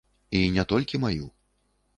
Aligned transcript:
І 0.39 0.41
не 0.55 0.65
толькі 0.73 1.03
маю. 1.05 1.31